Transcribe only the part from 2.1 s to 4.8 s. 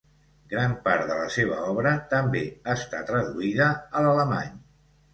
també està traduïda a l'alemany.